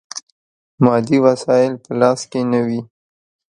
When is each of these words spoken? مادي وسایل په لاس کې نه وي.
مادي 0.83 1.17
وسایل 1.25 1.73
په 1.83 1.91
لاس 2.01 2.19
کې 2.31 2.41
نه 2.51 2.59
وي. 2.67 2.81